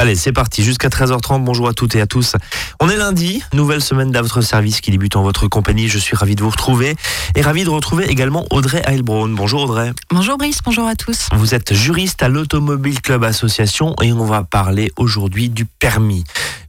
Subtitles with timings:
[0.00, 1.42] Allez, c'est parti, jusqu'à 13h30.
[1.42, 2.36] Bonjour à toutes et à tous.
[2.78, 5.88] On est lundi, nouvelle semaine d'à votre service qui débute en votre compagnie.
[5.88, 6.94] Je suis ravi de vous retrouver
[7.34, 9.34] et ravi de retrouver également Audrey Heilbronn.
[9.34, 9.90] Bonjour Audrey.
[10.10, 11.26] Bonjour Brice, bonjour à tous.
[11.32, 16.22] Vous êtes juriste à l'Automobile Club Association et on va parler aujourd'hui du permis.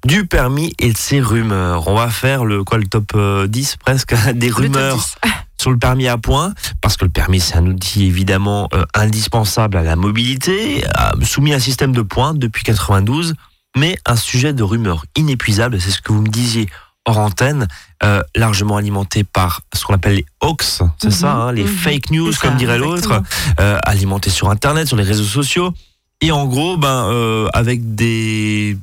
[0.03, 1.87] Du permis et de ses rumeurs.
[1.87, 5.05] On va faire le quoi le top 10 euh, presque des rumeurs
[5.59, 9.77] sur le permis à points, parce que le permis c'est un outil évidemment euh, indispensable
[9.77, 10.83] à la mobilité,
[11.21, 13.35] soumis à un système de points depuis 92,
[13.77, 16.69] mais un sujet de rumeurs inépuisable, c'est ce que vous me disiez
[17.05, 17.67] hors antenne,
[18.03, 21.41] euh, largement alimenté par ce qu'on appelle les hoax, c'est ça, mhm.
[21.41, 21.69] hein, les mhm.
[21.69, 23.21] fake news comme dirait l'autre,
[23.59, 25.73] euh, alimenté sur Internet, sur les réseaux sociaux,
[26.21, 28.77] et en gros, ben, avec des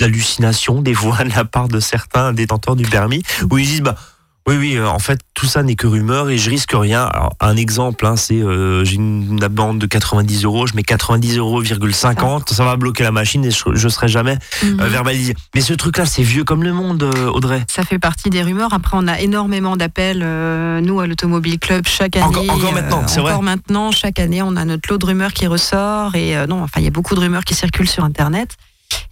[0.00, 3.96] hallucinations, des voix de la part de certains détenteurs du permis, où ils disent, bah,
[4.46, 7.08] oui, oui, euh, en fait, tout ça n'est que rumeur et je risque rien.
[7.40, 11.62] un exemple, hein, c'est euh, j'ai une, bande de 90 euros, je mets 90 euros,
[11.64, 12.12] ça
[12.64, 14.80] va bloquer la machine et je, ne serai jamais mhm.
[14.80, 15.34] euh, verbalisé.
[15.54, 17.02] Mais ce truc-là, c'est vieux comme le monde,
[17.32, 17.64] Audrey.
[17.70, 18.74] Ça fait partie des rumeurs.
[18.74, 20.18] Après, on a énormément d'appels,
[20.82, 22.26] nous, à l'Automobile Club, chaque année.
[22.26, 23.32] Encore, encore maintenant, c'est vrai.
[23.32, 26.80] Encore maintenant, chaque année, on a notre lot de rumeurs qui ressort et non, enfin,
[26.80, 28.56] il y a beaucoup de rumeurs qui circulent sur Internet.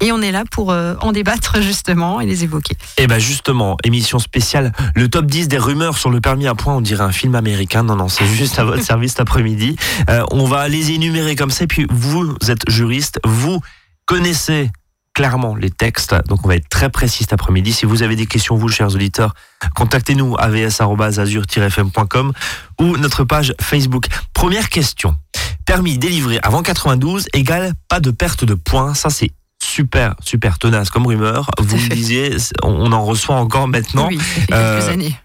[0.00, 2.74] Et on est là pour euh, en débattre justement et les évoquer.
[2.96, 6.54] Et eh bien justement, émission spéciale, le top 10 des rumeurs sur le permis à
[6.54, 7.82] point, on dirait un film américain.
[7.82, 9.76] Non, non, c'est juste à votre service cet après-midi.
[10.08, 11.64] Euh, on va les énumérer comme ça.
[11.64, 13.60] Et puis vous êtes juriste, vous
[14.06, 14.70] connaissez
[15.14, 16.14] clairement les textes.
[16.26, 17.72] Donc on va être très précis cet après-midi.
[17.72, 19.34] Si vous avez des questions, vous, chers auditeurs,
[19.74, 22.32] contactez-nous avs.azur-fm.com
[22.80, 24.06] ou notre page Facebook.
[24.32, 25.16] Première question.
[25.64, 28.94] Permis délivré avant 92 égale pas de perte de points.
[28.94, 29.30] Ça, c'est
[29.62, 31.50] super, super tenace comme rumeur.
[31.58, 34.08] Vous me disiez, on en reçoit encore maintenant.
[34.08, 35.16] Oui, quelques euh, années.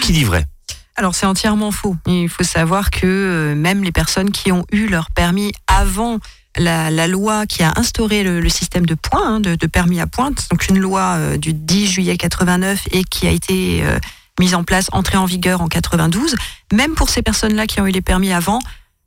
[0.00, 0.46] Qui dit vrai?
[0.96, 1.96] Alors c'est entièrement faux.
[2.06, 6.18] Il faut savoir que euh, même les personnes qui ont eu leur permis avant
[6.56, 10.68] la, loi qui a instauré le, système de points, hein, de, permis à pointe, donc
[10.68, 13.82] une loi euh, du 10 juillet 89 et qui a été
[14.38, 16.34] mise en place, entrée en vigueur en 92,
[16.72, 18.58] même pour ces personnes-là qui ont eu les permis avant,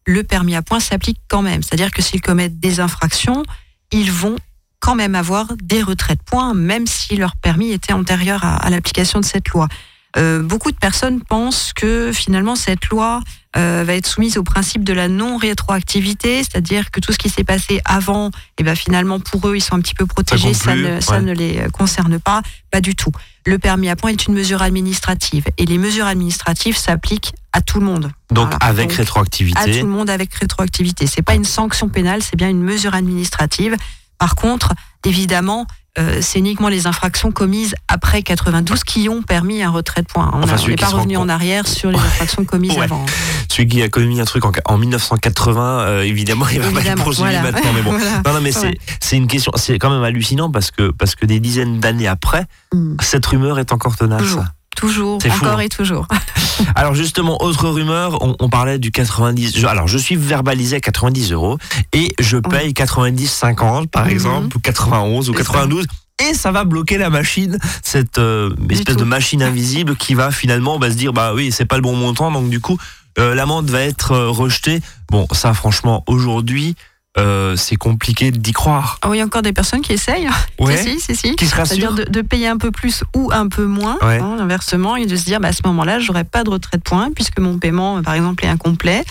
[0.06, 1.62] le permis à points s'applique quand même.
[1.64, 3.44] C'est-à-dire que s'ils commettent des infractions,
[3.92, 4.36] ils vont
[4.84, 9.22] quand même avoir des retraits de points, même si leur permis était antérieur à, l'application
[9.22, 9.70] de cette loi.
[10.18, 13.22] Euh, beaucoup de personnes pensent que finalement cette loi
[13.56, 17.46] euh, va être soumise au principe de la non-rétroactivité, c'est-à-dire que tout ce qui s'est
[17.46, 20.76] passé avant, et eh ben finalement pour eux ils sont un petit peu protégés, ça,
[20.76, 23.12] ne, ça ne, les concerne pas, pas du tout.
[23.46, 27.80] Le permis à points est une mesure administrative et les mesures administratives s'appliquent à tout
[27.80, 28.12] le monde.
[28.32, 29.60] Donc avec rétroactivité.
[29.60, 31.08] À tout le monde avec rétroactivité.
[31.08, 33.78] C'est pas une sanction pénale, c'est bien une mesure administrative.
[34.24, 34.72] Par contre,
[35.06, 35.68] évidemment,
[36.00, 40.32] euh, c'est uniquement les infractions commises après 92 qui ont permis un retrait de points.
[40.34, 43.06] On n'est pas revenu en arrière sur les infractions commises avant.
[43.50, 47.34] Celui qui a commis un truc en, 1980, euh, évidemment, il va pas être poursuivi
[47.34, 47.74] maintenant.
[47.76, 47.92] Mais bon.
[48.26, 51.42] Non, non, mais c'est une question, c'est quand même hallucinant parce que, parce que des
[51.42, 52.96] dizaines d'années après, mm.
[53.02, 54.38] cette rumeur est encore tenace.
[54.76, 56.08] Toujours, encore et toujours.
[56.76, 59.66] alors justement, autre rumeur, on, parlait du 90.
[59.66, 61.58] alors je suis verbalisé à 90 euros
[61.94, 64.12] et je paye 90,50 par mhm.
[64.12, 65.88] exemple, ou 91 ou 92
[66.22, 70.78] et ça va bloquer la machine, cette euh, espèce de machine invisible qui va finalement
[70.78, 72.78] bah, se dire bah oui c'est pas le bon montant donc du coup
[73.20, 74.82] euh, l'amende va être euh, rejetée.
[75.10, 76.76] Bon ça franchement aujourd'hui
[77.18, 79.00] euh, c'est compliqué d'y croire.
[79.06, 80.30] Oh, il y a encore des personnes qui essayent.
[80.60, 80.78] Ouais.
[80.78, 81.36] si, si, si.
[81.36, 85.06] Qui se C'est-à-dire de, payer un peu plus ou un peu moins, hein, inversement, et
[85.06, 87.58] de se dire, bah, à ce moment-là, j'aurai pas de retrait de points puisque mon
[87.58, 89.04] paiement, par exemple, est incomplet.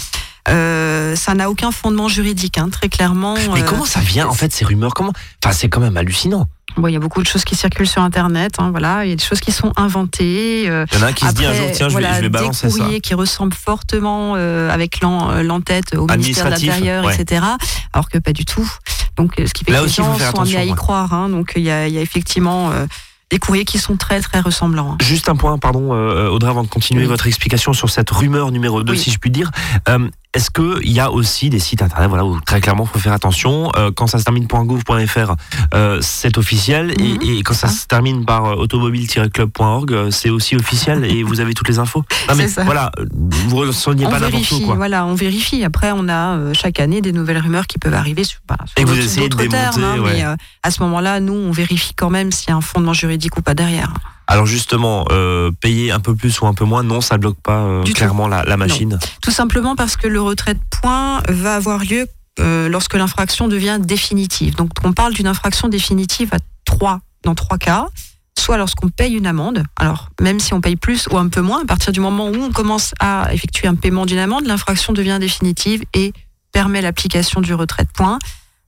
[0.49, 3.35] Euh, ça n'a aucun fondement juridique, hein, très clairement.
[3.55, 4.95] Mais comment ça vient, en fait, ces rumeurs?
[4.95, 5.13] Comment?
[5.43, 6.49] Enfin, c'est quand même hallucinant.
[6.77, 8.55] Bon, il y a beaucoup de choses qui circulent sur Internet.
[8.59, 10.69] Hein, voilà, il y a des choses qui sont inventées.
[10.69, 12.21] Euh, il y en a un qui se dit un jour, tiens, je, vais, je
[12.21, 17.10] vais balancer des courriers qui ressemblent fortement euh, avec euh, l'entête au ministère de l'Intérieur,
[17.10, 17.44] etc.
[17.93, 18.71] Alors que pas du tout.
[19.16, 21.12] Donc, ce qui fait que les gens sont amenés à y croire.
[21.12, 22.72] Hein, donc, il y a, il y a effectivement
[23.31, 24.93] des courriers qui sont très très ressemblants.
[24.93, 24.99] Hein.
[25.03, 25.91] Juste un point, pardon,
[26.31, 29.50] Audrey, avant de continuer votre explication sur cette rumeur numéro 2, si je puis dire.
[30.34, 33.12] Est-ce qu'il y a aussi des sites internet voilà, où très clairement il faut faire
[33.12, 35.34] attention euh, Quand ça se termine .gouv.fr,
[35.75, 36.95] euh, c'est officiel.
[36.98, 37.42] et, mhm.
[37.42, 41.78] quand ça se termine par euh, automobile-club.org, c'est aussi officiel et vous avez toutes les
[41.78, 42.03] infos.
[42.36, 44.74] mais voilà, vous ne pas n'importe quoi.
[44.74, 45.65] Voilà, on vérifie.
[45.65, 48.98] Après, on a chaque année des nouvelles rumeurs qui peuvent arriver sur, bah, et vous
[48.98, 50.24] essayez de démonter, termes, hein, mais
[50.62, 53.42] à ce moment-là, nous, on vérifie quand même s'il y a un fondement juridique ou
[53.42, 53.92] pas derrière.
[54.27, 57.59] Alors justement, euh, payer un peu plus ou un peu moins, non, ça bloque pas
[57.59, 58.98] euh, clairement la, machine.
[59.21, 62.07] Tout simplement parce que le retrait de points va avoir lieu
[62.41, 64.54] euh, lorsque l'infraction devient définitive.
[64.57, 67.86] Donc on parle d'une infraction définitive à trois, dans trois cas.
[68.39, 71.63] Soit lorsqu'on paye une amende, alors même si on paye plus ou un peu moins,
[71.63, 75.19] à partir du moment où on commence à effectuer un paiement d'une amende, l'infraction devient
[75.21, 76.13] définitive et
[76.51, 78.19] permet l'application du retrait de points.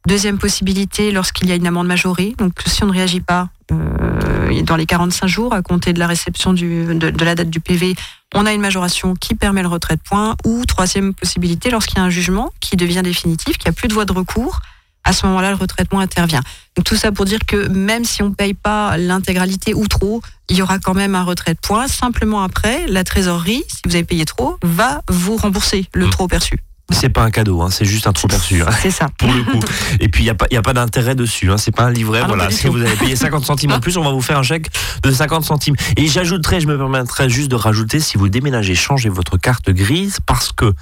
[0.07, 4.77] Deuxième possibilité, lorsqu'il y a une amende majorée, donc si on ne réagit pas dans
[4.77, 7.95] les 45 jours à compter de la réception du, de, la date du PV,
[8.35, 10.37] on a une majoration qui permet le retrait de points.
[10.45, 13.89] Ou troisième possibilité, lorsqu'il y a un jugement qui devient définitif, qu'il n'y a plus
[13.89, 14.61] de voie de recours,
[15.05, 16.41] à ce moment-là, le retrait de points intervient.
[16.77, 20.23] Donc tout ça pour dire que même si on ne paye pas l'intégralité ou trop,
[20.49, 21.89] il y aura quand même un retrait de points.
[21.89, 26.11] Simplement après, la trésorerie, si vous avez payé trop, va vous rembourser le mmh.
[26.11, 26.59] trop perçu.
[26.91, 28.63] C'est pas un cadeau, hein, c'est juste un trop perçu.
[28.63, 29.09] Hein, c'est ça.
[29.19, 29.61] Pour le coup.
[30.01, 31.51] Et puis, il n'y a pas, y a pas d'intérêt dessus.
[31.51, 32.21] Hein, c'est pas un livret.
[32.23, 32.51] Ah voilà.
[32.51, 34.69] Si vous avez payé 50 centimes en plus, on va vous faire un chèque
[35.03, 35.77] de 50 centimes.
[35.97, 40.19] Et j'ajouterais, je me permettrais juste de rajouter, si vous déménagez, changez votre carte grise
[40.27, 40.73] parce que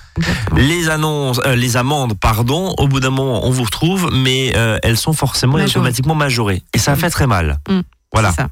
[0.56, 4.78] les annonces, euh, les amendes, pardon, au bout d'un moment, on vous retrouve, mais euh,
[4.82, 6.62] elles sont forcément automatiquement majorées.
[6.74, 7.60] Et ça fait très mal.
[7.68, 7.80] Mm.
[8.12, 8.32] Voilà.
[8.32, 8.48] Ça.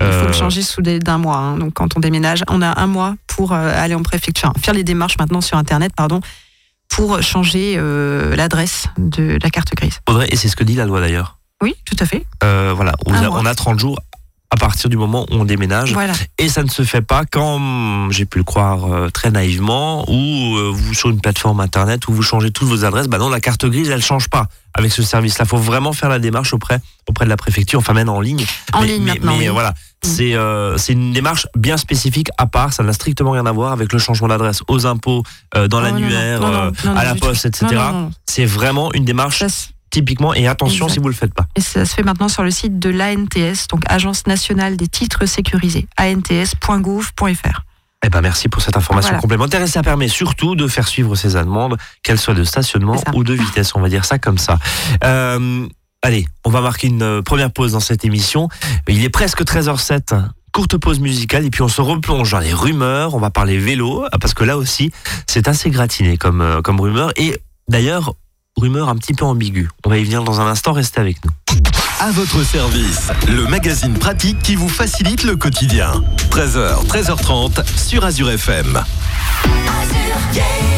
[0.00, 1.36] Il faut le euh, changer sous d'un mois.
[1.36, 1.58] Hein.
[1.58, 5.18] Donc, quand on déménage, on a un mois pour aller en préfecture, faire les démarches
[5.18, 6.20] maintenant sur Internet, pardon,
[6.98, 10.00] pour changer euh, l'adresse de la carte grise.
[10.08, 11.38] Audrey, et c'est ce que dit la loi d'ailleurs?
[11.62, 12.26] Oui, tout à fait.
[12.42, 14.00] Euh, voilà, on a, 30 jours
[14.50, 15.94] à partir du moment où on déménage.
[16.38, 20.56] Et ça ne se fait pas quand, j'ai pu le croire euh, très naïvement, ou
[20.72, 23.08] vous sur une plateforme internet où vous changez toutes vos adresses.
[23.08, 24.48] Bah non, la carte grise, elle change pas
[24.78, 25.44] avec ce service-là.
[25.44, 28.44] Il faut vraiment faire la démarche auprès, auprès de la préfecture, enfin même en ligne.
[28.72, 29.36] En ligne maintenant.
[29.36, 29.74] Mais voilà,
[30.04, 30.08] mm.
[30.20, 32.72] euh, c'est une démarche bien spécifique à part.
[32.72, 35.22] Ça n'a strictement rien à voir avec le changement d'adresse aux impôts,
[35.56, 37.82] euh, dans oh, l'annuaire, euh, à la poste, etc.
[38.26, 39.44] C'est vraiment une démarche.
[39.90, 41.46] Typiquement, et attention si vous le faites pas.
[41.56, 45.26] Et ça se fait maintenant sur le site de l'ANTS, donc Agence nationale des titres
[45.26, 47.62] sécurisés, ants.gouv.fr.
[48.04, 51.34] Eh ben merci pour cette information complémentaire et ça permet surtout de faire suivre ces
[51.34, 54.58] amendes, qu'elles soient de stationnement ou de vitesse, on va dire ça comme ça.
[55.02, 55.66] Euh,
[56.02, 58.48] allez, on va marquer une euh, première pause dans cette émission.
[58.86, 63.14] Il est presque 13h07 courte pause musicale et puis on se replonge dans les rumeurs.
[63.14, 64.90] On va parler vélo parce que là aussi
[65.26, 68.14] c'est assez gratiné comme euh, comme rumeur et d'ailleurs
[68.58, 69.68] rumeur un petit peu ambiguë.
[69.84, 70.72] On va y venir dans un instant.
[70.72, 71.30] Restez avec nous.
[72.00, 76.04] À votre service, le magazine pratique qui vous facilite le quotidien.
[76.30, 78.84] 13h, 13h30 sur Azure FM.
[80.34, 80.77] you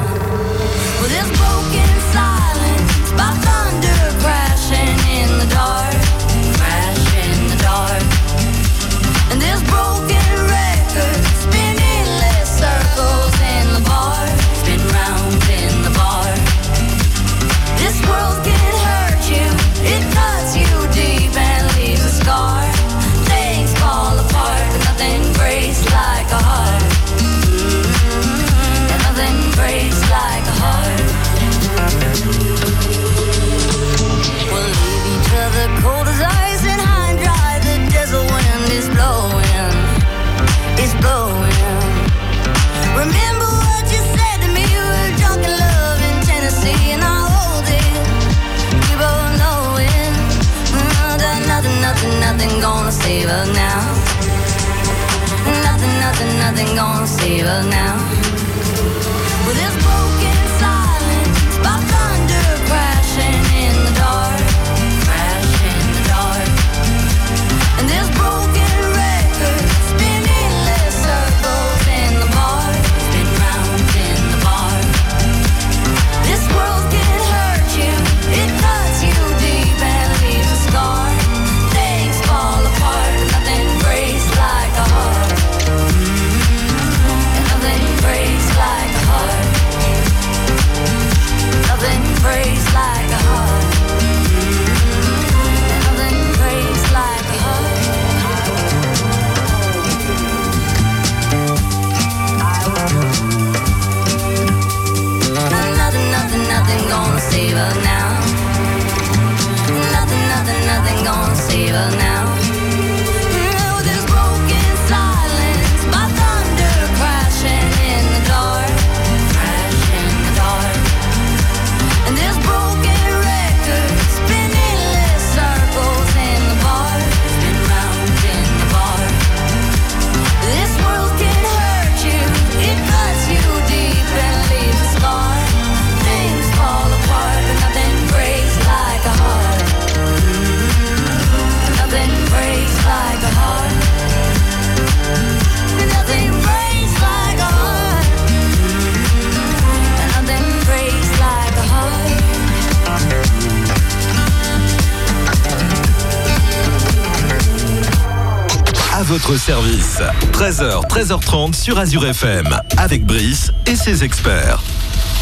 [160.41, 162.47] 13h, 13h30 sur Azure FM.
[162.77, 164.59] Avec Brice et ses experts.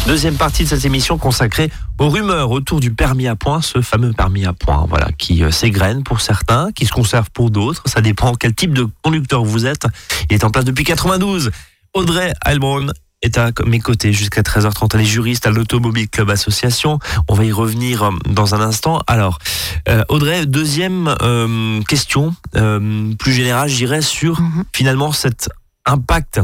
[0.06, 4.14] Deuxième partie de cette émission consacrée aux rumeurs autour du permis à points, ce fameux
[4.14, 7.82] permis à points, voilà, qui euh, s'égrène pour certains, qui se conserve pour d'autres.
[7.84, 9.86] Ça dépend quel type de conducteur vous êtes.
[10.30, 11.50] Il est en place depuis 92.
[11.92, 12.90] Audrey Heilbronn
[13.22, 14.90] est à mes côtés jusqu'à 13h30.
[14.94, 16.98] Elle est juriste à l'Automobile Club Association.
[17.28, 19.02] On va y revenir euh, dans un instant.
[19.06, 19.38] Alors,
[19.88, 24.64] euh, Audrey, deuxième euh, question, euh, plus générale, je dirais, sur Mhm.
[24.72, 25.48] finalement cet
[25.86, 26.40] impact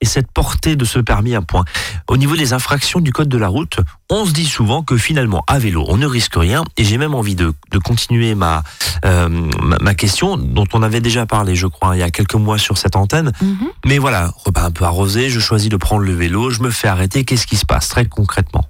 [0.00, 1.64] et cette portée de ce permis à points.
[2.08, 3.78] Au niveau des infractions du code de la route,
[4.10, 6.64] on se dit souvent que finalement, à vélo, on ne risque rien.
[6.76, 8.62] Et j'ai même envie de, de continuer ma,
[9.04, 12.34] euh, ma, ma question, dont on avait déjà parlé, je crois, il y a quelques
[12.34, 13.32] mois sur cette antenne.
[13.42, 13.68] Mhm.
[13.84, 16.88] Mais voilà, repas un peu arrosé, je choisis de prendre le vélo, je me fais
[16.88, 17.24] arrêter.
[17.24, 18.68] Qu'est-ce qui se passe très concrètement?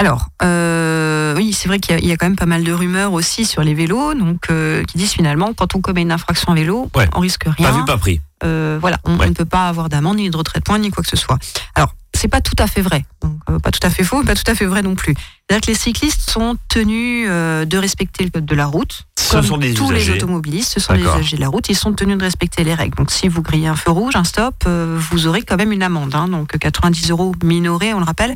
[0.00, 3.12] Alors, euh, oui, c'est vrai qu'il y, y a quand même pas mal de rumeurs
[3.12, 6.54] aussi sur les vélos, donc euh, qui disent finalement quand on commet une infraction à
[6.54, 7.06] vélo, Ouais.
[7.14, 7.72] on risque Pas rien.
[7.72, 8.22] vu, pas pris.
[8.42, 9.26] Euh, voilà, on, Ouais.
[9.26, 11.18] on ne peut pas avoir d'amende, ni de retrait de points, ni quoi que ce
[11.18, 11.36] soit.
[11.74, 14.24] Alors, c'est pas tout à fait vrai, donc euh, pas tout à fait faux, mais
[14.24, 15.14] pas tout à fait vrai non plus.
[15.14, 19.04] C'est-à-dire que les cyclistes sont tenus euh, de respecter le code de la route.
[19.18, 21.16] Ce Comme sont des tous les automobilistes, ce sont D'accord.
[21.18, 22.96] usagers de la route, ils sont tenus de respecter les règles.
[22.96, 25.82] Donc si vous grillez un feu rouge, un stop, euh, vous aurez quand même une
[25.82, 26.14] amende.
[26.14, 26.26] hein.
[26.26, 28.32] donc 90 euros minorés, on le rappelle,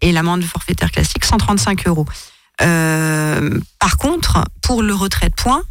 [0.00, 2.06] et l'amende forfaitaire classique 135 euros.
[2.60, 5.62] Euh, par contre, pour le retrait de points,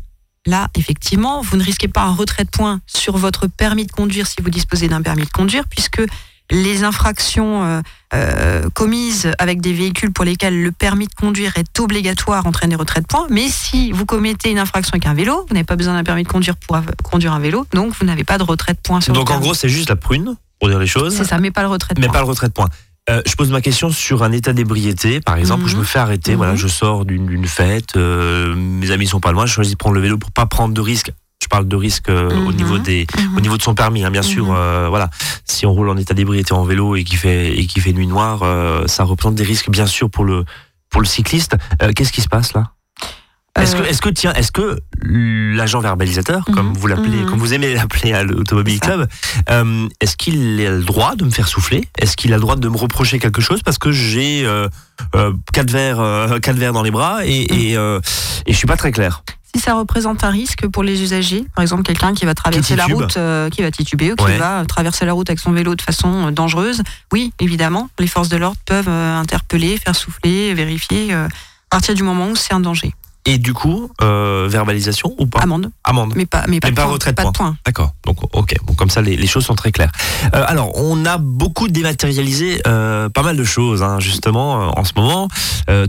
[0.46, 4.28] là, effectivement, vous ne risquez pas un retrait de points sur votre permis de conduire
[4.28, 6.02] si vous disposez d'un permis de conduire, puisque
[6.50, 7.82] les infractions euh,
[8.14, 12.78] euh, commises avec des véhicules pour lesquels le permis de conduire est obligatoire entraînent des
[12.78, 13.28] retraits de points.
[13.30, 16.24] Mais si vous commettez une infraction avec un vélo, vous n'avez pas besoin d'un permis
[16.24, 19.14] de conduire pour conduire un vélo, donc vous n'avez pas de retrait de points sur
[19.14, 21.16] Donc en gros, c'est juste la prune, pour dire les choses.
[21.16, 22.14] c'est ça, mais pas le retrait de mais points.
[22.14, 22.70] pas le retrait de points.
[23.10, 25.80] Euh, je pose ma question sur un état d'ébriété, par exemple, où je Mhm.
[25.80, 26.32] me fais arrêter.
[26.32, 26.38] Mhm.
[26.38, 29.96] Voilà, je sors d'une fête, euh, mes amis sont pas loin, je choisis de prendre
[29.96, 31.12] le vélo pour pas prendre de risques.
[31.42, 32.56] Je parle de risques euh, au Mhm.
[32.58, 33.38] niveau des, Mhm.
[33.38, 34.48] au niveau de son permis, hein, bien sûr.
[34.48, 34.56] Mhm.
[34.58, 35.10] euh, voilà,
[35.46, 38.08] si on roule en état d'ébriété en vélo et qui fait et qui fait nuit
[38.08, 40.44] noire, euh, ça représente des risques, bien sûr, pour le
[40.90, 41.56] pour le cycliste.
[41.82, 42.72] Euh, Qu'est-ce qui se passe là?
[43.58, 46.74] Est-ce que, Euh, est-ce que, tiens, est-ce que l'agent verbalisateur, comme Mhm.
[46.78, 47.30] vous l'appelez, Mhm.
[47.30, 48.80] comme vous aimez l'appeler à l'Automobile.
[48.80, 49.08] Club,
[49.50, 51.88] euh, est-ce qu'il a le droit de me faire souffler?
[51.98, 53.62] Est-ce qu'il a le droit de me reprocher quelque chose?
[53.64, 54.68] Parce que j'ai euh,
[55.16, 58.00] euh, quatre verres, euh, quatre verres dans les bras et et, euh,
[58.46, 59.24] et je suis pas très clair.
[59.56, 62.86] Si ça représente un risque pour les usagers, par exemple quelqu'un qui va traverser la
[62.86, 64.38] route, euh, qui va tituber ou qui Ouais.
[64.38, 66.84] va traverser la route avec son vélo de façon euh, dangereuse,
[67.14, 71.96] oui, évidemment, les forces de l'ordre peuvent euh, interpeller, faire souffler, vérifier, euh, à partir
[71.96, 72.94] du moment où c'est un danger.
[73.30, 76.14] Et du coup, euh, verbalisation ou pas Amende, Amende.
[76.16, 77.58] mais pas, mais pas, Mais de pas point, pas de points.
[77.66, 77.92] D'accord.
[78.06, 78.56] Donc, ok.
[78.64, 79.92] Bon, comme ça, les, les choses sont très claires.
[80.34, 84.94] Euh, alors, on a beaucoup dématérialisé euh, pas mal de choses, hein, justement, en ce
[84.96, 85.28] moment.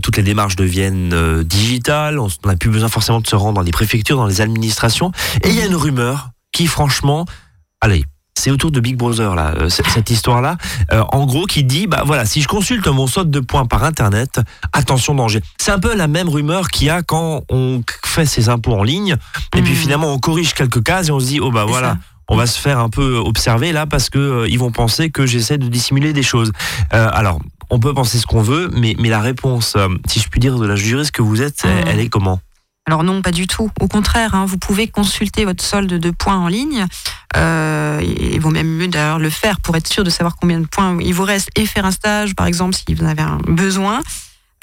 [0.03, 2.19] Toutes les démarches deviennent digitales.
[2.19, 5.13] On n'a plus besoin forcément de se rendre dans les préfectures, dans les administrations.
[5.45, 7.25] Et il y a une rumeur qui, franchement,
[7.79, 8.03] allez.
[8.39, 10.57] C'est autour de Big Brother là, euh, cette histoire-là.
[10.93, 13.83] Euh, en gros, qui dit, bah voilà, si je consulte mon solde de points par
[13.83, 14.39] internet,
[14.73, 15.41] attention danger.
[15.57, 18.83] C'est un peu la même rumeur qu'il y a quand on fait ses impôts en
[18.83, 19.17] ligne,
[19.55, 19.77] et puis Mhm.
[19.77, 21.97] finalement on corrige quelques cases et on se dit, oh bah voilà, ça.
[22.29, 25.25] on va se faire un peu observer là parce que euh, ils vont penser que
[25.25, 26.51] j'essaie de dissimuler des choses.
[26.93, 30.27] Euh, alors, on peut penser ce qu'on veut, mais, mais la réponse, euh, si je
[30.29, 31.83] puis dire, de la juriste que vous êtes, elle, Mhm.
[31.87, 32.39] elle est comment?
[32.89, 33.69] Alors non, pas du tout.
[33.79, 36.87] Au contraire, hein, vous pouvez consulter votre solde de points en ligne.
[37.37, 40.65] Euh, il vaut même mieux d'ailleurs le faire pour être sûr de savoir combien de
[40.65, 43.37] points il vous reste et faire un stage, par exemple, si vous en avez un
[43.47, 44.01] besoin.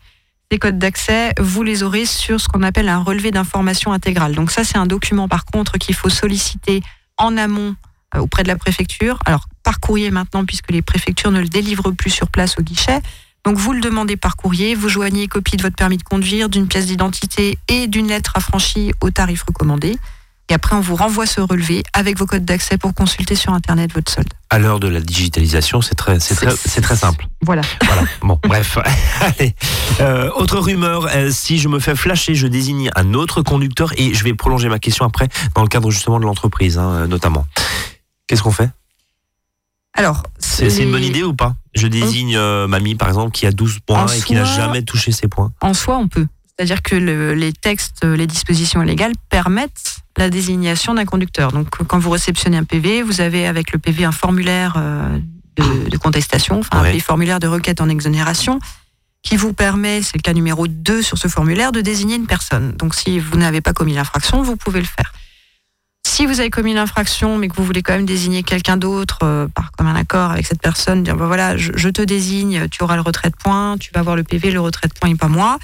[0.52, 4.36] Les codes d'accès, vous les aurez sur ce qu'on appelle un relevé d'information intégrale.
[4.36, 6.82] Donc ça, c'est un document par contre qu'il faut solliciter
[7.18, 7.76] en amont
[8.20, 9.20] auprès de la préfecture.
[9.26, 13.00] Alors par courrier maintenant, puisque les préfectures ne le délivrent plus sur place au guichet.
[13.46, 16.68] Donc vous le demandez par courrier, vous joignez copie de votre permis de conduire, d'une
[16.68, 19.98] pièce d'identité et d'une lettre affranchie au tarif recommandé.
[20.50, 23.94] Et après, on vous renvoie ce relevé avec vos codes d'accès pour consulter sur Internet
[23.94, 24.28] votre solde.
[24.50, 27.28] À l'heure de la digitalisation, c'est très, c'est très, c'est très simple.
[27.42, 27.62] Voilà.
[27.86, 28.04] Voilà.
[28.22, 28.78] Bon, bref.
[29.22, 29.56] Allez.
[30.02, 34.14] Euh, autre rumeur, euh, si je me fais flasher, je désigne un autre conducteur et
[34.14, 37.46] je vais prolonger ma question après dans le cadre justement de l'entreprise, hein, notamment.
[38.34, 38.72] Qu'est-ce qu'on fait?
[39.94, 41.56] Alors, c'est, une bonne idée ou pas?
[41.76, 45.12] Je désigne euh, mamie, par exemple, qui a 12 points et qui n'a jamais touché
[45.12, 45.52] ses points.
[45.62, 46.26] En soi, on peut.
[46.48, 51.52] C'est-à-dire que les textes, les dispositions légales permettent la désignation d'un conducteur.
[51.52, 55.20] Donc, quand vous réceptionnez un PV, vous avez avec le PV un formulaire euh,
[55.58, 58.60] de, contestation, enfin un formulaire de requête en exonération,
[59.22, 62.72] qui vous permet, c'est le cas numéro 2 sur ce formulaire, de désigner une personne.
[62.78, 65.14] Donc, si vous n'avez pas commis l'infraction, vous pouvez le faire.
[66.06, 69.48] Si vous avez commis l'infraction, mais que vous voulez quand même désigner quelqu'un d'autre euh,
[69.48, 72.84] par comme un accord avec cette personne, dire ben voilà, je, je, te désigne, tu
[72.84, 75.16] auras le retrait de points, tu vas avoir le PV, le retrait de points et
[75.16, 75.58] pas moi.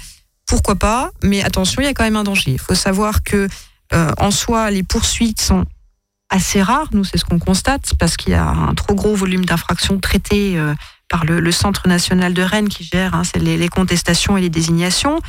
[0.46, 1.10] Pourquoi pas?
[1.22, 2.50] Mais attention, il y a quand même un danger.
[2.50, 3.48] Il faut savoir que
[3.92, 5.64] euh, en soi, les poursuites sont
[6.28, 6.88] assez rares.
[6.92, 10.58] Nous, c'est ce qu'on constate parce qu'il y a un trop gros volume d'infractions traitées
[10.58, 10.74] euh,
[11.10, 15.20] par le, Centre national de Rennes qui gère hein, les, contestations et les désignations.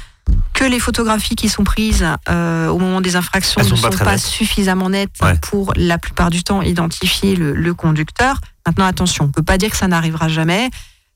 [0.53, 4.91] Que les photographies qui sont prises euh, au moment des infractions ne sont pas, suffisamment
[4.91, 5.09] nettes
[5.41, 8.37] pour la plupart du temps identifier le, le conducteur.
[8.65, 10.69] Maintenant, attention, on ne peut pas dire que ça n'arrivera jamais.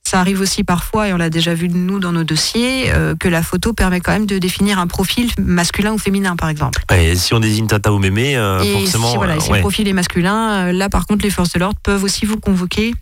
[0.07, 3.27] Ça arrive aussi parfois, et on l'a déjà vu nous dans nos dossiers, euh, que
[3.27, 6.83] la photo permet quand même de définir un profil masculin ou féminin, par exemple.
[6.95, 9.11] Et si on désigne Tata ou Mémé, euh, forcément.
[9.11, 11.79] Si, voilà, si le profil est masculin, euh, là par contre, les forces de l'ordre
[11.81, 12.93] peuvent aussi vous convoquer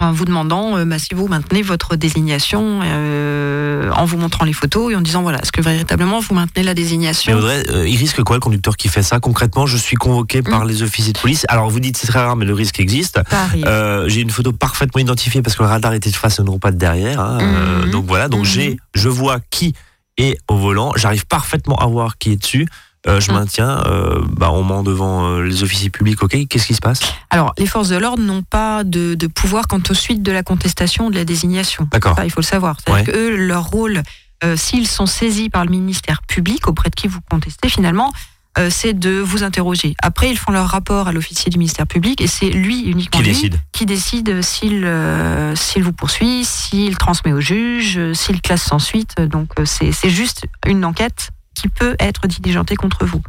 [0.00, 4.52] en vous demandant euh, bah, si vous maintenez votre désignation euh, en vous montrant les
[4.52, 7.88] photos et en disant voilà, est-ce que véritablement vous maintenez la désignation mais Audrey, euh,
[7.88, 10.68] il risque quoi le conducteur qui fait ça Concrètement, je suis convoqué par mm.
[10.68, 11.44] les officiers de police.
[11.48, 13.20] Alors vous dites c'est très rare, mais le risque existe.
[14.06, 16.72] j'ai une photo parfaitement identifiée parce que le radar était de face et non pas
[16.72, 17.20] de derrière.
[17.20, 17.38] Hein.
[17.38, 17.90] Mm-hmm.
[17.90, 18.78] donc voilà, donc j'ai, mm-hmm.
[18.94, 19.74] je vois qui
[20.16, 20.92] est au volant.
[20.96, 22.66] J'arrive parfaitement à voir qui est dessus.
[23.06, 23.34] Euh, je mm.
[23.34, 27.00] maintiens, euh, bah, on ment devant euh, les officiers publics, ok, qu'est-ce qui se passe?
[27.30, 31.06] Alors, les forces de l'ordre n'ont pas de, pouvoir quant aux suites de la contestation
[31.06, 31.88] ou de la désignation.
[31.90, 32.18] D'accord.
[32.24, 32.76] Il faut le savoir.
[32.80, 34.02] C'est-à-dire qu'eux, leur rôle,
[34.56, 38.12] s'ils sont saisis par le ministère public, auprès de qui vous contestez finalement,
[38.68, 39.96] c'est de vous interroger.
[40.02, 43.24] Après, ils font leur rapport à l'officier du ministère public et c'est lui uniquement qui
[43.24, 44.88] lui, décide, qui décide s'il
[45.56, 49.20] s'il vous poursuit, s'il transmet au juge, s'il classe sans suite.
[49.20, 53.22] Donc c'est juste une enquête qui peut être diligenté contre vous.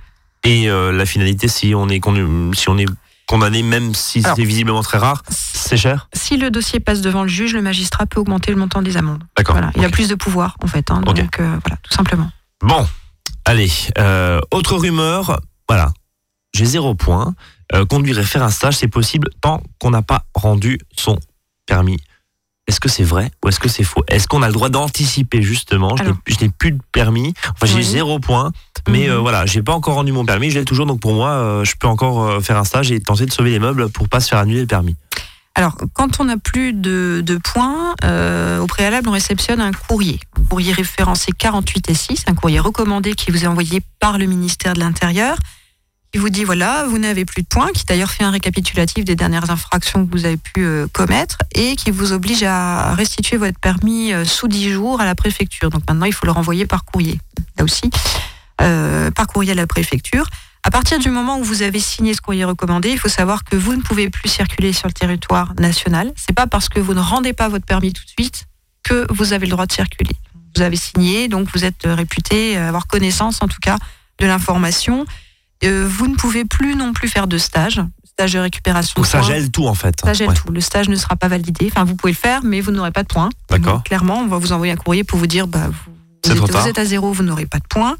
[0.44, 2.02] Et euh, la finalité, si on est,
[2.56, 2.86] si on est
[3.28, 7.28] condamné, même si c'est visiblement très rare, c'est cher Si le dossier passe devant le
[7.28, 9.24] juge, le magistrat peut augmenter le montant des amendes.
[9.36, 9.58] D'accord.
[9.76, 10.92] Il a plus de pouvoir, en fait.
[10.92, 12.30] Hein, donc, euh, voilà, tout simplement.
[12.62, 12.88] Bon,
[13.46, 13.72] allez.
[13.98, 15.92] Euh, autre rumeur, voilà.
[16.54, 17.34] J'ai zéro point.
[17.90, 21.18] conduire et faire un stage, c'est possible tant qu'on n'a pas rendu son
[21.66, 21.98] permis
[22.67, 24.04] est-ce que c'est vrai ou est-ce que c'est faux?
[24.08, 25.95] Est-ce qu'on a le droit d'anticiper justement?
[25.97, 28.51] Je n'ai plus de permis, enfin j'ai zéro point,
[28.88, 29.21] mais euh, mhm.
[29.21, 31.75] voilà, j'ai pas encore rendu mon permis, je l'ai toujours, donc pour moi, euh, je
[31.80, 34.30] peux encore euh, faire un stage et tenter de sauver les meubles pour pas se
[34.30, 34.95] faire annuler le permis.
[35.58, 37.93] Alors, quand on n'a plus de, points,
[38.60, 40.19] au préalable, on réceptionne un courrier.
[40.38, 44.25] Un courrier référencé 48 et 6, un courrier recommandé qui vous est envoyé par le
[44.25, 45.38] ministère de l'Intérieur
[46.13, 49.15] il vous dit voilà, vous n'avez plus de points, qui d'ailleurs fait un récapitulatif des
[49.15, 53.60] dernières infractions que vous avez pu euh, commettre et qui vous oblige à restituer votre
[53.60, 55.70] permis euh, sous 10 jours à la préfecture.
[55.70, 57.20] Donc maintenant, il faut le renvoyer par courrier.
[57.58, 57.89] Là aussi,
[58.62, 60.26] euh, par courrier à la préfecture.
[60.63, 63.58] À partir du moment où vous avez signé ce courrier recommandé, il faut savoir que
[63.58, 66.13] vous ne pouvez plus circuler sur le territoire national.
[66.15, 68.46] C'est pas parce que vous ne rendez pas votre permis tout de suite
[68.84, 70.15] que vous avez le droit de circuler.
[70.56, 73.78] Vous avez signé, donc vous êtes réputé avoir connaissance en tout cas
[74.20, 75.06] de l'information
[75.65, 78.93] euh, vous ne pouvez plus non plus faire de stage, stage de récupération.
[78.95, 79.99] Donc ça gèle tout en fait.
[80.04, 80.51] Ça gèle tout.
[80.51, 81.69] Le stage ne sera pas validé.
[81.71, 83.30] Enfin, vous pouvez le faire, mais vous n'aurez pas de points.
[83.49, 83.84] D'accord.
[83.84, 85.67] Clairement, on va vous envoyer un courrier pour vous dire, bah,
[86.25, 87.95] vous, êtes, à zéro, vous n'aurez pas de points.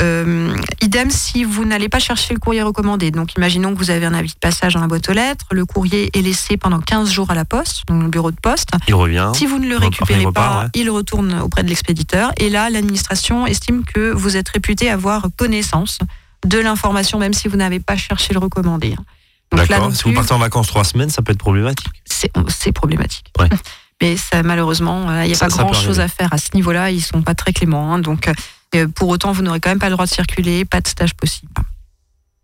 [0.00, 3.10] Euh, idem si vous n'allez pas chercher le courrier recommandé.
[3.10, 5.66] Donc imaginons que vous avez un avis de passage dans la boîte aux lettres, le
[5.66, 8.70] courrier est laissé pendant 15 jours à la poste, dans le bureau de poste.
[8.86, 9.32] Il revient.
[9.34, 12.30] Si vous ne le récupérez pas, il retourne auprès de l'expéditeur.
[12.36, 15.98] Et là, l'administration estime que vous êtes réputé avoir connaissance
[16.46, 18.90] de l'information, même si vous n'avez pas cherché le recommandé.
[19.50, 19.94] Donc là D'accord.
[19.94, 21.88] Si vous partez en vacances trois semaines, ça peut être problématique.
[22.06, 23.26] c'est problématique.
[23.38, 23.48] Ouais.
[24.00, 26.02] Mais ça, malheureusement, euh, il n'y a Ça- pas ça peut grand chose arriver.
[26.04, 26.90] à faire à ce niveau-là.
[26.92, 27.94] Ils sont pas très cléments.
[27.94, 27.98] hein.
[27.98, 28.30] donc,
[28.76, 31.14] euh, pour autant, vous n'aurez quand même pas le droit de circuler, pas de stage
[31.14, 31.50] possible.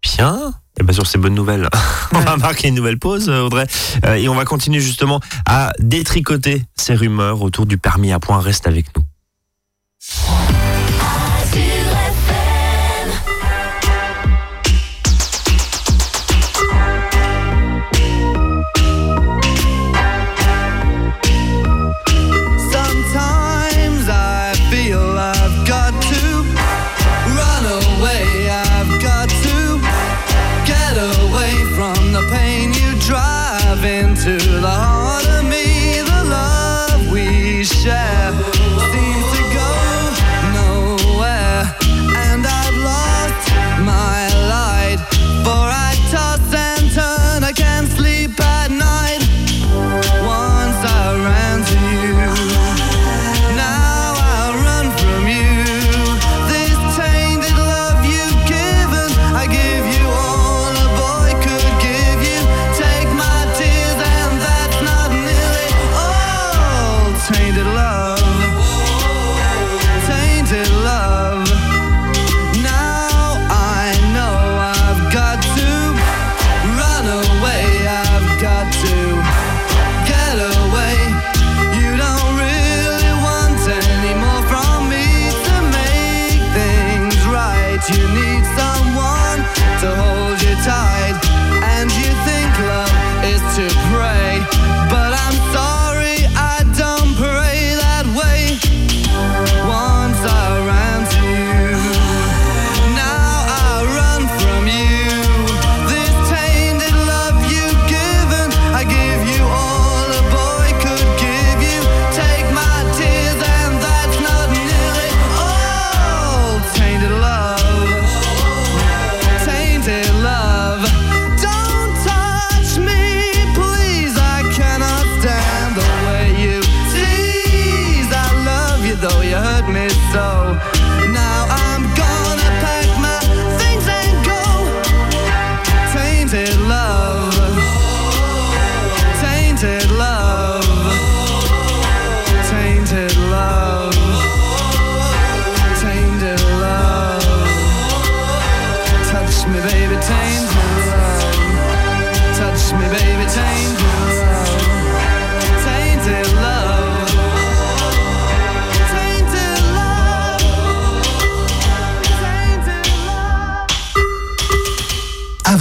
[0.02, 0.52] Bien.
[0.80, 1.68] Et bien sur ces bonnes nouvelles,
[2.12, 2.24] on Ouais.
[2.24, 3.66] va marquer une nouvelle pause, euh, Audrey.
[4.04, 8.40] Euh, et on va continuer justement à détricoter ces rumeurs autour du permis à point.
[8.40, 9.04] Reste avec nous.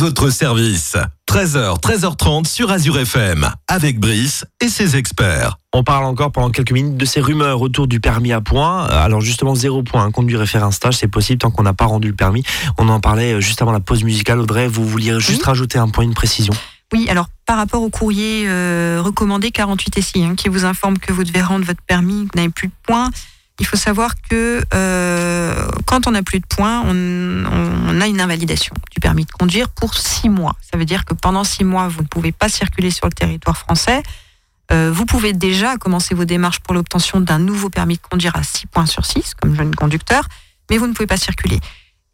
[0.03, 0.97] Votre service.
[1.29, 3.49] 13h, 13h30 sur Azure FM.
[3.69, 5.57] Avec Brice et ses experts.
[5.71, 8.83] On parle encore pendant quelques minutes de ces rumeurs autour du permis à point.
[8.83, 11.71] Alors justement, zéro point, hein, conduire et faire un stage, c'est possible tant qu'on n'a
[11.71, 12.43] pas rendu le permis.
[12.77, 14.41] On en parlait euh, juste avant la pause musicale.
[14.41, 16.53] Audrey, vous vouliez juste rajouter un point, une précision?
[16.91, 21.13] Oui, alors par rapport au courrier euh, recommandé 48 SI, hein, qui vous informe que
[21.13, 23.09] vous devez rendre votre permis, que vous n'avez plus de points,
[23.59, 28.73] il faut savoir que euh, quand on n'a plus de points, on, a une invalidation
[28.91, 30.55] du permis de conduire pour six mois.
[30.59, 33.57] Ça veut dire que pendant six mois, vous ne pouvez pas circuler sur le territoire
[33.57, 34.01] français.
[34.71, 38.43] Euh, vous pouvez déjà commencer vos démarches pour l'obtention d'un nouveau permis de conduire à
[38.43, 40.27] 6 points sur 6, comme jeune conducteur,
[40.69, 41.59] mais vous ne pouvez pas circuler.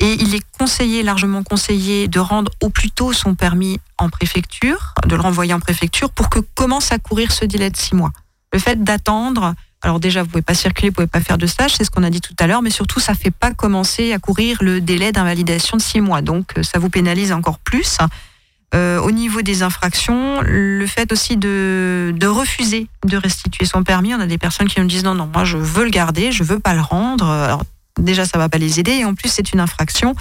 [0.01, 4.93] Et il est conseillé, largement conseillé, de rendre au plus tôt son permis en préfecture,
[5.05, 8.11] de le renvoyer en préfecture pour que commence à courir ce délai de six mois.
[8.53, 11.75] Le fait d'attendre, alors déjà, vous pouvez pas circuler, vous pouvez pas faire de stage,
[11.75, 14.19] c'est ce qu'on a dit tout à l'heure, mais surtout, ça fait pas commencer à
[14.19, 16.21] courir le délai d'invalidation de six mois.
[16.21, 17.97] Donc, euh, ça vous pénalise encore plus.
[18.75, 24.19] Euh, au niveau des infractions, le fait aussi de, refuser de restituer son permis, on
[24.19, 26.59] a des personnes qui me disent non, non, moi je veux le garder, je veux
[26.59, 27.25] pas le rendre.
[27.25, 27.63] Alors
[27.97, 30.13] déjà, ça va pas les aider, et en plus, c'est une infraction,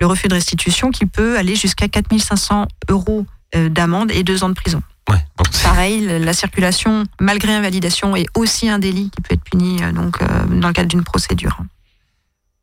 [0.00, 4.48] le refus de restitution qui peut aller jusqu'à 4500 euros euh, d'amende et deux ans
[4.48, 4.82] de prison.
[5.10, 5.24] Ouais,
[5.62, 9.92] Pareil, la la circulation malgré invalidation est aussi un délit qui peut être puni euh,
[9.92, 10.26] donc euh,
[10.60, 11.58] dans le cadre d'une procédure.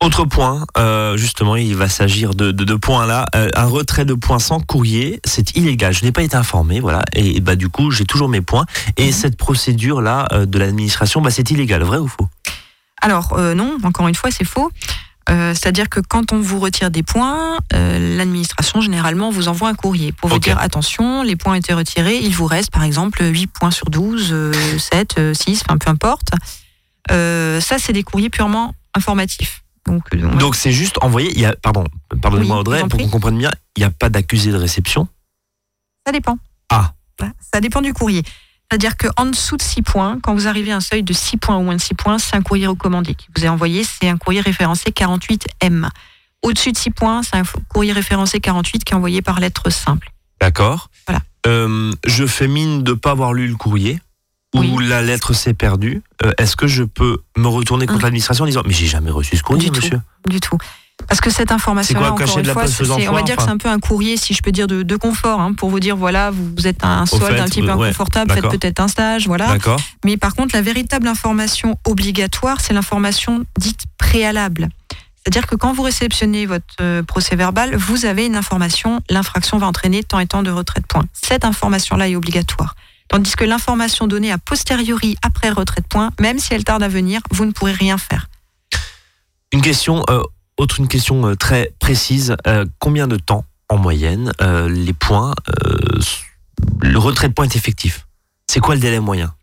[0.00, 3.24] Autre point, euh, justement, il va s'agir de, de, de points là.
[3.34, 5.94] Euh, un retrait de points sans courrier, c'est illégal.
[5.94, 7.02] Je n'ai pas été informé, voilà.
[7.14, 8.66] Et, bah du coup, j'ai toujours mes points.
[8.98, 12.28] Et cette procédure là euh, de l'administration, bah c'est illégal, vrai ou faux?
[13.00, 14.70] Alors non, encore une fois, c'est faux.
[15.30, 19.74] Euh, C'est-à-dire que quand on vous retire des points, euh, l'administration généralement vous envoie un
[19.74, 23.22] courrier pour vous dire attention, les points ont été retirés, il vous reste par exemple
[23.24, 26.28] 8 points sur 12, euh, 7, euh, 6, enfin peu importe.
[27.10, 29.62] Euh, ça, c'est des courriers purement informatifs.
[29.86, 31.30] Donc, euh, va- c'est juste envoyé.
[31.32, 31.84] Il y a, pardon,
[32.22, 35.08] pardonnez-moi Oui, Audrey, pour qu'on comprenne bien, il n'y a pas d'accusé de réception?
[36.06, 36.38] Ça dépend.
[36.70, 36.92] Ah.
[37.52, 38.22] Ça dépend du courrier.
[38.70, 41.56] C'est-à-dire qu'en dessous de 6 points, quand vous arrivez à un seuil de 6 points
[41.56, 43.84] ou moins de 6 points, c'est un courrier recommandé qui vous est envoyé.
[43.84, 45.88] C'est un courrier référencé 48M.
[46.42, 50.10] Au-dessus de 6 points, c'est un courrier référencé 48 qui est envoyé par lettre simple.
[50.40, 50.90] D'accord.
[51.06, 51.20] Voilà.
[51.46, 54.00] Euh, je fais mine de pas avoir lu le courrier
[54.54, 54.76] ou Oui.
[54.88, 56.02] la lettre s'est perdue.
[56.24, 59.36] Euh, Est-ce que je peux me retourner contre l'administration en disant mais j'ai jamais reçu
[59.36, 59.84] ce courrier, Du tout.
[59.84, 60.00] monsieur?
[60.28, 60.58] Du tout.
[61.08, 62.64] Parce que cette information-là, encore une fois,
[63.08, 64.96] on va dire que c'est un peu un courrier, si je peux dire, de, de
[64.96, 67.88] confort, hein, pour vous dire, voilà, vous, êtes un solde un petit peu euh, ouais,
[67.88, 69.56] inconfortable, faites peut-être un stage, voilà.
[70.04, 74.68] Mais par contre, la véritable information obligatoire, c'est l'information dite préalable.
[75.16, 79.66] C'est-à-dire que quand vous réceptionnez votre euh, procès verbal, vous avez une information, l'infraction va
[79.66, 81.04] entraîner tant et tant de retrait de points.
[81.12, 82.74] Cette information-là est obligatoire.
[83.08, 86.88] Tandis que l'information donnée a posteriori, après retrait de points, même si elle tarde à
[86.88, 88.28] venir, vous ne pourrez rien faire.
[89.52, 90.22] Une question, euh,
[90.56, 92.36] autre une question euh, très précise.
[92.46, 96.00] Euh, combien de temps, en moyenne, euh, les points, euh,
[96.82, 98.06] le retrait de points est effectif?
[98.48, 99.34] C'est quoi le délai moyen?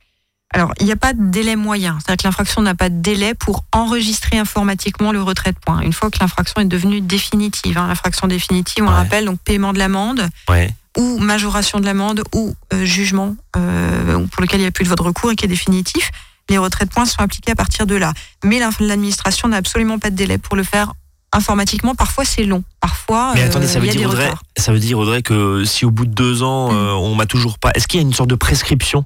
[0.54, 1.98] Alors, il n'y a pas de délai moyen.
[2.00, 5.80] C'est-à-dire que l'infraction n'a pas de délai pour enregistrer informatiquement le retrait de points.
[5.80, 8.94] Une fois que l'infraction est devenue définitive, hein, l'infraction définitive, on Ouais.
[8.94, 10.74] rappelle donc paiement de l'amende Ouais.
[10.98, 14.90] ou majoration de l'amende ou euh, jugement euh, pour lequel il n'y a plus de
[14.90, 16.12] voie de recours et qui est définitif.
[16.50, 18.12] Les retraits de points sont appliqués à partir de là.
[18.44, 20.92] Mais l'administration n'a absolument pas de délai pour le faire
[21.34, 21.96] informatiquement.
[21.96, 22.64] Parfois, c'est long.
[22.80, 24.44] Parfois, Mais euh, attendez, ça veut dire Audrey, retards.
[24.58, 26.76] ça veut dire Audrey que si au bout de deux ans Mm.
[26.76, 29.06] euh, on m'a toujours pas, est-ce qu'il y a une sorte de prescription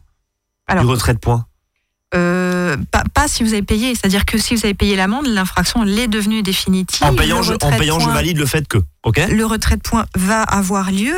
[0.67, 1.45] Alors, du retrait de points?
[2.13, 3.93] Euh, pas, pas si vous avez payé.
[3.95, 7.03] C'est-à-dire que si vous avez payé l'amende, l'infraction elle est devenue définitive.
[7.03, 8.77] En payant, je, en je valide le fait que.
[9.03, 9.19] Ok?
[9.29, 11.15] Le retrait de points va avoir lieu.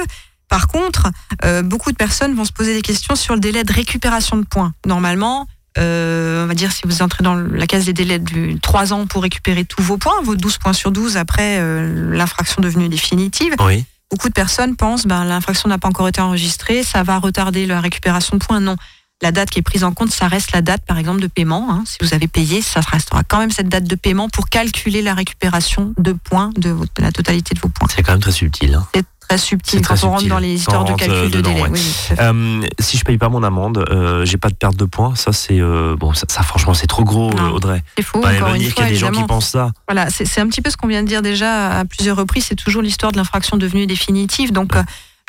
[0.50, 1.08] Par contre,
[1.44, 4.46] euh, beaucoup de personnes vont se poser des questions sur le délai de récupération de
[4.46, 4.72] points.
[4.86, 5.46] Normalement,
[5.78, 9.06] euh, on va dire si vous entrez dans la case des délais de 3 ans
[9.06, 13.54] pour récupérer tous vos points, vos 12 points sur 12 après euh, l'infraction devenue définitive,
[13.60, 13.86] Oui.
[14.12, 17.80] beaucoup de personnes pensent ben l'infraction n'a pas encore été enregistrée, ça va retarder la
[17.82, 18.60] récupération de points.
[18.60, 18.76] Non.
[19.24, 21.68] La date qui est prise en compte, ça reste la date, par exemple, de paiement.
[21.72, 21.84] hein.
[21.88, 25.16] Si vous avez payé, ça restera quand même cette date de paiement pour calculer la
[25.16, 27.88] récupération de points, de, votre- de la totalité de vos points.
[27.94, 28.76] C'est quand même très subtil.
[28.76, 28.86] hein.
[28.94, 31.62] C'est très subtil très quand on rentre dans les histoires de calcul euh, de délai.
[31.64, 31.70] ouais.
[31.72, 31.82] Oui.
[32.20, 35.16] Euh, si je paye pas mon amende, euh, j'ai pas de perte de points.
[35.16, 36.14] Ça, c'est euh, bon.
[36.14, 37.54] Ça, ça, franchement, c'est trop gros, Non.
[37.54, 37.84] Audrey.
[37.98, 38.22] c'est faux.
[38.22, 39.72] Bah, elle encore va une dire qu'il fois, y a des gens qui pensent ça.
[39.88, 42.46] Voilà, c'est c'est un petit peu ce qu'on vient de dire déjà à plusieurs reprises.
[42.48, 44.52] C'est toujours l'histoire de l'infraction devenue définitive.
[44.54, 44.76] Donc,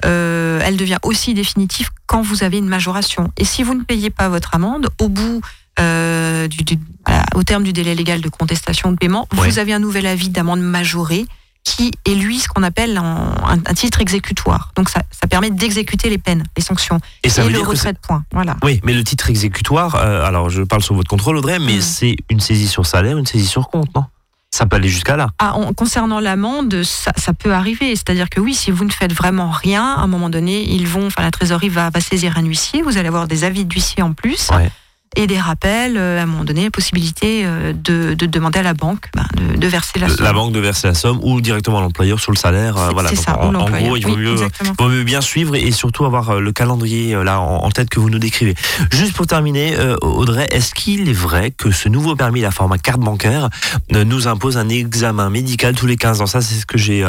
[0.04, 3.30] euh, elle devient aussi définitive quand vous avez une majoration.
[3.36, 5.40] Et si vous ne payez pas votre amende, au bout
[5.80, 9.48] euh, du, du- voilà, au terme du délai légal de contestation de paiement, Ouais.
[9.48, 11.26] vous avez un nouvel avis d'amende majorée
[11.64, 14.72] qui est lui ce qu'on appelle un, un- un titre exécutoire.
[14.74, 17.68] Donc ça, ça permet d'exécuter les peines, les sanctions Et ça et veut le dire
[17.68, 18.24] retrait de points.
[18.32, 18.56] Voilà.
[18.62, 21.80] Oui, mais le titre exécutoire, euh, alors je parle sous votre contrôle, Audrey, mais Mm.
[21.82, 24.04] c'est une saisie sur salaire, une saisie sur compte, non?
[24.50, 25.28] Ça peut aller jusqu'à là.
[25.38, 27.94] Ah, en- concernant l'amende, ça, ça peut arriver.
[27.94, 31.06] C'est-à-dire que oui, si vous ne faites vraiment rien, à un moment donné, ils vont,
[31.06, 32.82] enfin la trésorerie va, va saisir un huissier.
[32.82, 34.70] Vous allez avoir des avis d'huissier en plus Ouais.
[35.16, 35.96] Et des rappels.
[35.96, 39.56] euh, À un moment donné, possibilité euh, de, de demander à la banque ben, de,
[39.56, 40.32] de verser la La, somme.
[40.32, 42.76] banque de verser la somme ou directement à l'employeur sur le salaire.
[42.76, 43.08] euh, voilà.
[43.10, 44.32] c'est Donc, ça, en, en gros, il vaut Oui, mieux.
[44.32, 44.74] exactement.
[44.78, 48.10] vaut mieux bien suivre et surtout avoir le calendrier là en, en tête que vous
[48.10, 48.54] nous décrivez.
[48.92, 53.00] Juste pour terminer, Audrey, est-ce qu'il est vrai que ce nouveau permis, la format carte
[53.00, 53.48] bancaire,
[53.92, 56.26] nous impose un examen médical tous les 15 ans?
[56.26, 57.04] Ça, c'est ce que j'ai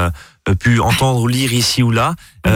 [0.59, 2.15] pu entendre ou lire ici ou là.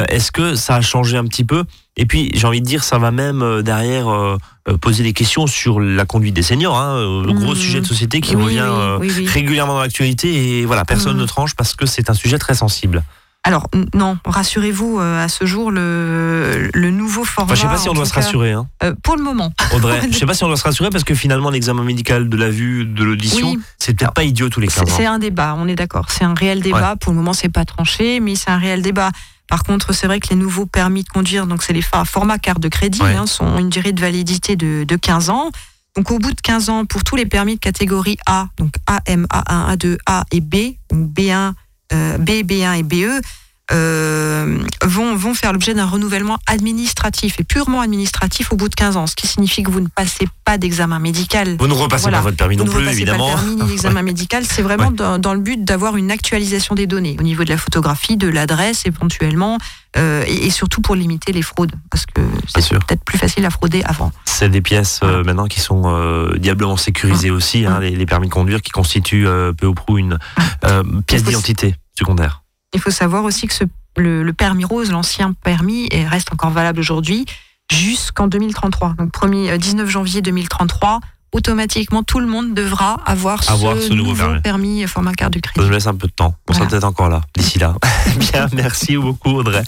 [0.09, 1.63] Est-ce que ça a changé un petit peu?
[1.95, 5.13] Et puis, j'ai envie de dire, ça va même euh, derrière euh, euh, poser des
[5.13, 7.55] questions sur la conduite des seniors, hein, le gros Mmh.
[7.55, 9.27] sujet de société qui Oui, revient oui, euh, oui, oui.
[9.27, 11.21] régulièrement dans l'actualité et voilà, personne Mmh.
[11.21, 13.03] ne tranche parce que c'est un sujet très sensible.
[13.45, 17.51] Alors non, rassurez-vous, euh, à ce jour, le, le nouveau format.
[17.51, 18.53] Enfin, je sais pas si on doit se cas, rassurer.
[18.53, 18.67] Hein.
[18.83, 19.51] euh, pour le moment.
[19.75, 22.37] Audrey, je sais pas si on doit se rassurer parce que finalement l'examen médical de
[22.37, 23.59] la vue, de l'audition, Oui.
[23.77, 24.95] c'est peut-être pas idiot tous les 15 C'est ans.
[24.97, 26.05] c'est un débat, on est d'accord.
[26.09, 26.95] C'est un réel débat.
[26.95, 29.11] Pour le moment, c'est pas tranché, mais c'est un réel débat.
[29.47, 32.59] Par contre, c'est vrai que les nouveaux permis de conduire, donc c'est les formats carte
[32.59, 33.15] de crédit, Ouais.
[33.15, 35.51] hein, sont une durée de validité de, de 15 ans.
[35.95, 39.27] Donc au bout de 15 ans, pour tous les permis de catégorie A, donc AM,
[39.31, 40.55] A1, A2, A et B,
[40.89, 41.53] donc B1,
[41.93, 43.21] euh, B, B1 et BE,
[43.71, 48.97] euh, vont, vont faire l'objet d'un renouvellement administratif et purement administratif au bout de 15
[48.97, 52.17] ans, ce qui signifie que vous ne passez pas d'examen médical Vous ne repassez Voilà.
[52.17, 53.33] pas votre permis non vous plus, évidemment.
[53.33, 54.93] Pas le permis l'examen médical, c'est vraiment Ouais.
[54.95, 58.27] dans, dans le but d'avoir une actualisation des données au niveau de la photographie, de
[58.27, 59.57] l'adresse éventuellement,
[59.95, 62.21] euh, et, et surtout pour limiter les fraudes, parce que
[62.59, 64.11] c'est peut-être plus facile à frauder avant.
[64.25, 67.81] C'est des pièces euh, maintenant qui sont euh, diablement sécurisées aussi, hein, Mm.
[67.83, 70.19] les, les permis de conduire qui constituent peu ou prou une
[70.65, 72.42] euh, pièce d'identité secondaire.
[72.73, 73.63] Il faut savoir aussi que ce-
[73.97, 77.25] le, le permis rose, l'ancien permis, est- reste encore valable aujourd'hui
[77.71, 78.95] jusqu'en 2033.
[78.97, 80.99] Donc 1er, euh, 19 janvier 2033,
[81.31, 84.41] automatiquement, tout le monde devra avoir, Avoir ce, ce nouveau nouveau permis.
[84.41, 85.67] permis format carte de Je crédit.
[85.67, 86.35] me laisse un peu de temps.
[86.47, 86.69] On sera Voilà.
[86.71, 87.75] peut-être encore là, d'ici là.
[88.17, 89.63] Bien, merci beaucoup Audrey.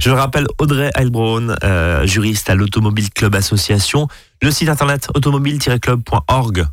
[0.00, 4.08] Je le rappelle, Audrey Heilbronn, euh, juriste à l'Automobile Club Association.
[4.42, 6.66] Le site internet automobile-club.org.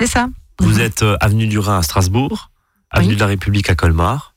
[0.00, 0.28] C'est ça.
[0.60, 2.50] Vous êtes euh, avenue du Rhin à Strasbourg,
[2.90, 3.14] avenue Oui.
[3.16, 4.33] de la République à Colmar.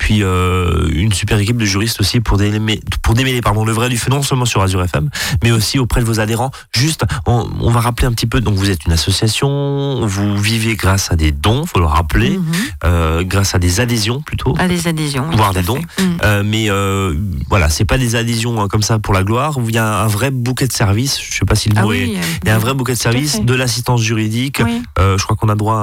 [0.00, 3.72] Et puis euh, une super équipe de juristes aussi pour démêler, pour démêler pardon, le
[3.72, 5.10] vrai du feu, non seulement sur Azure FM,
[5.42, 6.52] mais aussi auprès de vos adhérents.
[6.72, 10.76] Juste, on, on va rappeler un petit peu, donc vous êtes une association, vous vivez
[10.76, 12.44] grâce à des dons, faut le rappeler, Mhm.
[12.84, 14.54] euh, grâce à des adhésions plutôt.
[14.58, 15.26] À des adhésions.
[15.30, 15.80] oui, Voire des dons.
[15.96, 16.02] fait.
[16.04, 16.18] Mhm.
[16.24, 17.14] Euh, mais euh,
[17.50, 19.56] voilà, c'est pas des adhésions hein, comme ça pour la gloire.
[19.68, 21.18] Il y a un vrai bouquet de services.
[21.20, 22.04] Je sais pas si le Ah mot est.
[22.04, 24.62] oui, Il y a un vrai bouquet de services, de l'assistance juridique.
[24.64, 24.80] oui.
[25.00, 25.78] Euh, je crois qu'on a droit à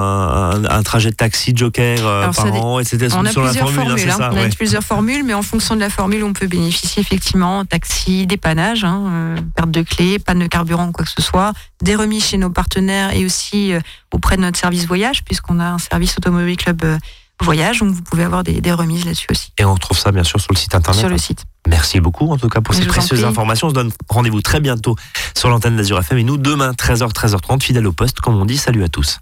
[0.56, 3.08] un, un- un trajet de taxi joker euh, par an, etc.
[3.18, 4.18] On a Sur la plusieurs formule, formules.
[4.18, 4.32] c'est hein.
[4.32, 4.56] ça, On a ouais.
[4.56, 9.04] plusieurs formules, mais en fonction de la formule, on peut bénéficier effectivement taxi, dépannage, hein,
[9.08, 12.50] euh, perte de clé, panne de carburant, quoi que ce soit, des remises chez nos
[12.50, 13.80] partenaires et aussi euh,
[14.14, 16.98] auprès de notre service voyage, puisqu'on a un service automobile club euh,
[17.42, 20.24] voyage, donc vous pouvez avoir des, des remises là-dessus aussi Et on retrouve ça bien
[20.24, 21.00] sûr sur le site internet.
[21.00, 21.44] sur le site.
[21.68, 23.68] Merci beaucoup en tout cas pour ces précieuses informations.
[23.68, 24.96] On se donne rendez-vous très bientôt
[25.36, 28.58] sur l'antenne d'Azur FM et nous demain 13h 13h30 fidèle au poste comme on dit.
[28.58, 29.20] Salut à tous.